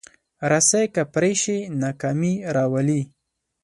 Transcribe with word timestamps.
رسۍ 0.51 0.85
که 0.95 1.03
پرې 1.13 1.33
شي، 1.41 1.57
ناکامي 1.81 2.33
راولي. 2.55 3.01